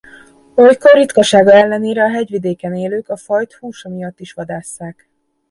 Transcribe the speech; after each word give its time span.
Olykor 0.55 0.93
ritkasága 0.93 1.51
ellenére 1.51 2.03
a 2.03 2.09
hegyvidéken 2.11 2.75
élők 2.75 3.09
a 3.09 3.17
fajt 3.17 3.53
húsa 3.53 3.89
miatt 3.89 4.19
is 4.19 4.33
vadásszák. 4.33 5.09